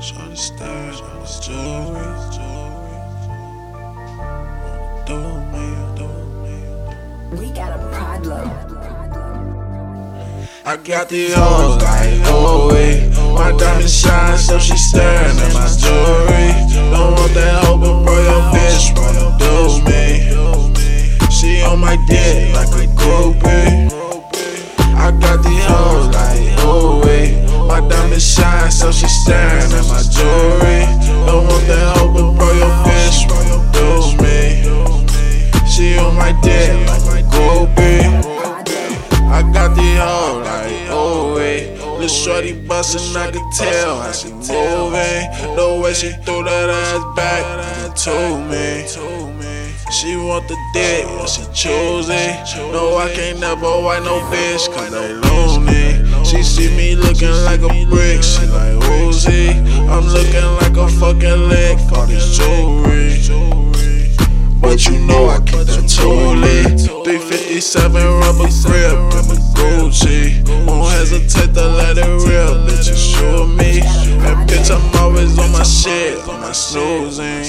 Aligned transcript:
Shorty 0.00 0.34
staring 0.34 0.94
at 0.94 1.14
my 1.14 1.26
jewelry. 1.42 2.08
Do 5.04 5.18
me, 5.52 5.66
do 5.94 6.08
me. 6.40 6.56
We 7.36 7.46
got 7.52 7.78
a 7.78 7.80
problem. 7.92 8.48
I 10.64 10.76
got 10.78 11.10
the 11.10 11.32
hoes 11.32 11.82
like, 11.82 12.20
oh 12.32 12.70
wait. 12.72 13.10
My 13.34 13.52
diamond 13.58 13.90
shine, 13.90 14.38
so 14.38 14.58
she 14.58 14.76
staring 14.78 15.36
at 15.36 15.52
my 15.52 15.68
jewelry. 15.76 16.54
Don't 16.90 17.19
bustin', 42.80 43.14
I 43.14 43.30
can 43.30 43.50
tell 43.50 44.00
how 44.00 44.12
she 44.12 44.32
moving. 44.32 45.20
The 45.56 45.80
way 45.82 45.92
she 45.92 46.12
threw 46.24 46.42
that 46.44 46.70
ass 46.70 47.04
back 47.14 47.94
to 48.04 48.14
me. 48.48 48.88
She 49.92 50.16
want 50.16 50.48
the 50.48 50.56
dick, 50.72 51.04
but 51.04 51.28
she 51.28 51.44
choosing. 51.52 52.32
No, 52.72 52.96
I 52.96 53.12
can't 53.12 53.38
never 53.38 53.70
wipe 53.84 54.02
no 54.02 54.20
bitch, 54.32 54.72
cause 54.72 54.90
they 54.92 55.12
lonely. 55.28 56.24
She 56.24 56.42
see 56.42 56.74
me 56.74 56.96
looking 56.96 57.36
like 57.44 57.60
a 57.60 57.68
brick, 57.84 58.22
she 58.22 58.46
like 58.46 58.78
Uzi. 58.96 59.50
I'm 59.92 60.06
looking 60.16 60.50
like 60.62 60.76
a 60.78 60.88
fucking 61.00 61.48
lick, 61.52 61.78
all 61.92 62.06
this 62.06 62.38
jewelry. 62.38 63.20
But 64.60 64.86
you 64.86 64.98
know 65.04 65.28
I 65.28 65.38
keep 65.40 65.66
that 65.68 65.84
totally. 65.84 66.62
357 67.04 67.92
rubber 68.20 68.48
grip 68.64 68.79
me? 73.60 73.80
And 74.26 74.48
bitch, 74.48 74.70
I'm 74.74 74.96
always 75.00 75.38
on 75.38 75.52
my 75.52 75.62
shit, 75.62 76.18
on 76.28 76.40
my 76.40 76.52
snoozing. 76.52 77.44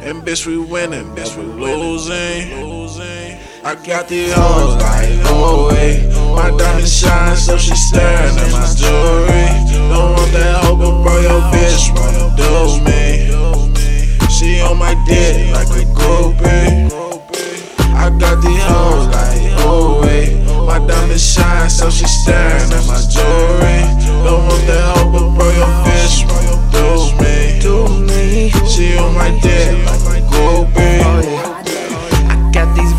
And 0.00 0.22
bitch, 0.22 0.46
we 0.46 0.58
winning, 0.58 1.14
bitch, 1.14 1.36
we 1.36 1.44
losing. 1.44 2.56
I 3.64 3.74
got 3.74 4.08
the 4.08 4.30
hoes 4.30 4.76
like, 4.80 5.10
wait. 5.72 6.06
My 6.36 6.56
diamond 6.56 6.86
shine, 6.88 7.36
so 7.36 7.56
she 7.58 7.74
staring 7.74 8.36
at 8.38 8.52
my 8.52 8.66
jewelry. 8.78 9.48
Don't 9.90 10.14
want 10.14 10.32
that 10.32 10.62
hoe, 10.62 10.76
but 10.76 11.02
bro, 11.02 11.20
your 11.20 11.40
bitch 11.50 11.90
wanna 11.96 12.30
do 12.38 12.78
me. 12.86 13.26
She 14.30 14.60
on 14.60 14.78
my 14.78 14.94
dick 15.08 15.50
like 15.52 15.68
a 15.68 15.84
groupie. 15.98 16.92
I 17.94 18.10
got 18.10 18.40
the 18.42 18.54
hoes 18.70 19.08
like, 19.08 19.40
wait. 20.04 20.30
My 20.66 20.78
diamond 20.86 21.20
shine, 21.20 21.68
so 21.68 21.90
she 21.90 22.06
staring 22.06 22.70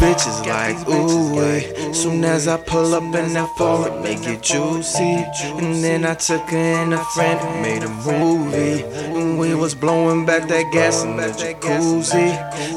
bitches 0.07 0.39
like 0.47 0.77
ooh 0.87 1.35
wait. 1.35 1.73
Eh. 1.75 1.91
Soon 1.91 2.23
as 2.23 2.47
I 2.47 2.57
pull 2.57 2.93
up 2.93 3.03
in 3.03 3.33
that 3.33 3.49
forward, 3.57 4.01
make 4.01 4.25
it 4.25 4.41
juicy. 4.41 5.25
And 5.59 5.83
then 5.83 6.05
I 6.05 6.13
took 6.15 6.49
her 6.49 6.57
and 6.57 6.93
a 6.93 7.03
friend 7.13 7.39
and 7.41 7.61
made 7.61 7.83
a 7.83 7.89
movie. 7.89 8.83
And 9.17 9.37
we 9.37 9.53
was 9.53 9.75
blowing 9.75 10.25
back 10.25 10.47
that 10.47 10.71
gas 10.71 11.03
in 11.03 11.17
the 11.17 11.27
jacuzzi. 11.41 12.29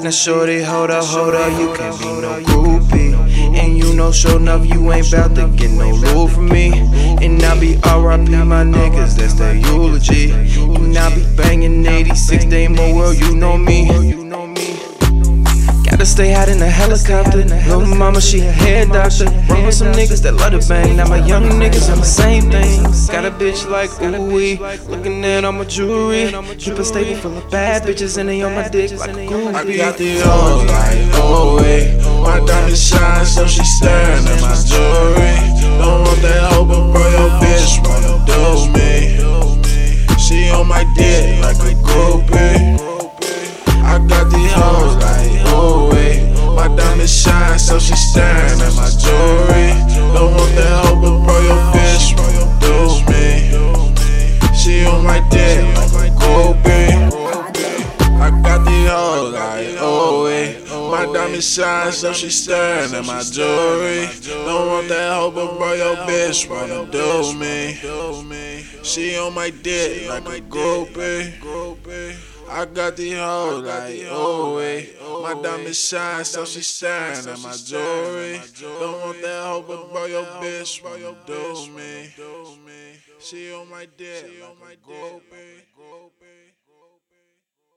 Now 0.02 0.10
shorty, 0.10 0.62
hold 0.62 0.90
up, 0.90 1.04
hold 1.04 1.34
up, 1.34 1.52
you 1.60 1.68
can't 1.76 1.98
be 2.00 2.10
no 2.26 2.32
groupie. 2.48 3.14
And 3.60 3.78
you 3.78 3.94
know, 3.94 4.10
sure 4.10 4.36
enough, 4.36 4.66
you 4.66 4.92
ain't 4.92 5.10
bout 5.12 5.34
to 5.36 5.48
get 5.56 5.70
no 5.70 5.90
love 5.90 6.32
from 6.32 6.48
me. 6.48 6.66
And 7.24 7.42
I 7.42 7.60
be 7.60 7.74
RIP 7.76 8.28
my 8.54 8.64
niggas, 8.64 9.16
that's 9.16 9.34
their 9.34 9.54
eulogy. 9.54 10.32
And 10.32 10.96
I 10.96 11.14
be 11.14 11.24
banging 11.36 11.86
86 11.86 12.44
day 12.46 12.66
more 12.66 12.94
world, 12.94 13.16
you 13.18 13.36
know 13.36 13.56
me. 13.56 14.19
Stay 16.10 16.34
out 16.34 16.48
in 16.48 16.60
a 16.60 16.66
helicopter. 16.66 17.44
Little 17.44 17.86
mama, 17.86 18.20
she 18.20 18.40
a 18.40 18.50
hair 18.50 18.84
doctor. 18.84 19.26
Run 19.48 19.64
with 19.64 19.74
some 19.74 19.92
niggas 19.92 20.22
that 20.22 20.34
love 20.34 20.60
to 20.60 20.68
bang. 20.68 20.96
Now 20.96 21.08
my 21.08 21.24
young 21.24 21.44
niggas 21.44 21.88
on 21.90 21.98
the 21.98 22.04
same 22.04 22.50
thing. 22.50 22.82
Got 23.14 23.24
a 23.24 23.30
bitch 23.30 23.70
like 23.70 23.90
ooh. 24.02 24.90
Looking 24.90 25.24
at 25.24 25.44
all 25.44 25.52
my 25.52 25.64
jewelry. 25.64 26.32
Keep 26.58 26.78
a 26.78 26.84
stable 26.84 27.14
full 27.20 27.38
of 27.38 27.48
bad 27.48 27.84
bitches 27.84 28.18
and 28.18 28.28
they 28.28 28.42
on 28.42 28.56
my 28.56 28.68
dick 28.68 28.90
like 28.98 29.10
a 29.10 29.22
I 29.56 29.76
got 29.76 29.98
the 29.98 30.18
hoes 30.18 30.66
like, 30.66 30.98
oh 31.22 31.58
wait. 31.62 31.96
My 32.24 32.44
diamond 32.44 32.76
shine, 32.76 33.24
so 33.24 33.46
she 33.46 33.64
staring 33.64 34.26
at 34.26 34.40
my 34.42 34.54
on 55.00 55.06
my 55.06 55.20
dick 55.30 55.64
a. 56.18 57.08
I 58.20 58.30
got 58.42 58.64
the 58.64 58.86
hoes 58.90 59.32
like, 59.32 59.76
oh. 59.78 60.20
My 60.90 61.06
diamond 61.06 61.42
shine, 61.42 61.92
so 61.92 62.12
she 62.12 62.28
staring 62.28 62.92
at 62.92 63.06
my 63.06 63.22
jewelry. 63.22 64.08
Don't 64.22 64.66
want 64.68 64.88
that 64.88 65.14
hoe, 65.14 65.30
but 65.30 65.56
bro, 65.56 65.72
your 65.72 65.96
bitch 65.96 66.50
wanna 66.50 66.90
do 66.90 67.32
me. 67.38 67.78
She 68.82 69.16
on 69.16 69.34
my 69.34 69.50
dick 69.50 70.08
like 70.08 70.26
a 70.26 70.40
groupie. 70.40 71.32
I 72.50 72.64
got 72.66 72.96
the 72.96 73.12
hoes 73.12 73.64
like, 73.64 74.06
oh. 74.10 74.58
My 75.34 75.42
diamond 75.42 75.76
shine, 75.76 76.24
so 76.24 76.44
she 76.44 76.60
shine 76.60 77.28
at 77.28 77.38
my 77.38 77.52
jewelry. 77.52 78.40
Don't 78.60 79.00
want 79.00 79.22
that 79.22 79.44
hoe, 79.44 79.64
but 79.66 79.92
bro, 79.92 80.06
your 80.06 80.24
bitch 80.24 80.82
wanna 80.82 81.14
do 81.24 81.68
me. 81.70 82.10
She 83.20 83.52
on 83.52 83.70
my 83.70 83.86
dick 83.96 84.24
like 84.60 84.78
a 84.84 84.90
groupie. 84.90 86.19